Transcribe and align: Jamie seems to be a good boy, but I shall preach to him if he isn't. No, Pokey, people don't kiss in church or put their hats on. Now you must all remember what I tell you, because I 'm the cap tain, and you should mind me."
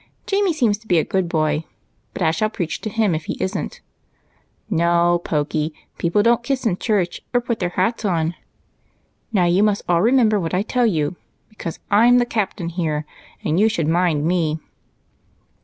Jamie 0.25 0.51
seems 0.51 0.79
to 0.79 0.87
be 0.87 0.97
a 0.97 1.03
good 1.03 1.29
boy, 1.29 1.63
but 2.13 2.23
I 2.23 2.31
shall 2.31 2.49
preach 2.49 2.81
to 2.81 2.89
him 2.89 3.13
if 3.13 3.25
he 3.25 3.37
isn't. 3.39 3.81
No, 4.67 5.21
Pokey, 5.23 5.75
people 5.99 6.23
don't 6.23 6.41
kiss 6.41 6.65
in 6.65 6.77
church 6.77 7.21
or 7.35 7.39
put 7.39 7.59
their 7.59 7.69
hats 7.69 8.03
on. 8.03 8.33
Now 9.31 9.45
you 9.45 9.61
must 9.61 9.83
all 9.87 10.01
remember 10.01 10.39
what 10.39 10.55
I 10.55 10.63
tell 10.63 10.87
you, 10.87 11.17
because 11.49 11.77
I 11.91 12.07
'm 12.07 12.17
the 12.17 12.25
cap 12.25 12.55
tain, 12.55 13.05
and 13.43 13.59
you 13.59 13.69
should 13.69 13.87
mind 13.87 14.25
me." 14.25 14.59